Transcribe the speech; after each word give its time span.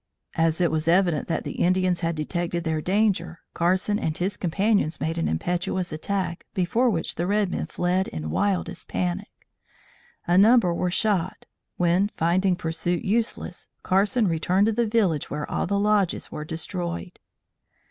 As 0.33 0.59
it 0.59 0.71
was 0.71 0.87
evident 0.87 1.27
that 1.27 1.43
the 1.43 1.61
Indians 1.63 2.01
had 2.01 2.15
detected 2.15 2.63
their 2.63 2.81
danger, 2.81 3.41
Carson 3.53 3.99
and 3.99 4.17
his 4.17 4.35
companions 4.35 4.99
made 4.99 5.19
an 5.19 5.27
impetuous 5.27 5.93
attack 5.93 6.47
before 6.55 6.89
which 6.89 7.13
the 7.13 7.27
red 7.27 7.51
men 7.51 7.67
fled 7.67 8.07
in 8.07 8.31
wildest 8.31 8.87
panic. 8.87 9.29
A 10.25 10.39
number 10.39 10.73
were 10.73 10.89
shot, 10.89 11.45
when, 11.77 12.09
finding 12.17 12.55
pursuit 12.55 13.05
useless, 13.05 13.69
Carson 13.83 14.27
returned 14.27 14.65
to 14.65 14.71
the 14.73 14.87
village 14.87 15.29
where 15.29 15.47
all 15.51 15.67
the 15.67 15.77
lodges 15.77 16.31
were 16.31 16.45
destroyed. 16.45 17.19